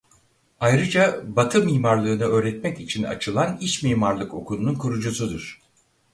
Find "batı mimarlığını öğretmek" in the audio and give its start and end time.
1.25-2.79